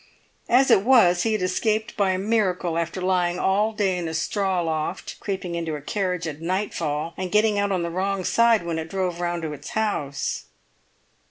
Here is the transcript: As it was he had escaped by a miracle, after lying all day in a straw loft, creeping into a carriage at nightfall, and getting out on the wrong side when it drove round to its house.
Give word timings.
As 0.49 0.71
it 0.71 0.81
was 0.81 1.21
he 1.21 1.33
had 1.33 1.43
escaped 1.43 1.95
by 1.95 2.09
a 2.09 2.17
miracle, 2.17 2.75
after 2.75 2.99
lying 2.99 3.37
all 3.37 3.71
day 3.71 3.99
in 3.99 4.07
a 4.07 4.15
straw 4.15 4.59
loft, 4.59 5.15
creeping 5.19 5.53
into 5.53 5.75
a 5.75 5.79
carriage 5.83 6.27
at 6.27 6.41
nightfall, 6.41 7.13
and 7.17 7.31
getting 7.31 7.59
out 7.59 7.71
on 7.71 7.83
the 7.83 7.91
wrong 7.91 8.23
side 8.23 8.63
when 8.65 8.79
it 8.79 8.89
drove 8.89 9.19
round 9.21 9.43
to 9.43 9.53
its 9.53 9.69
house. 9.77 10.45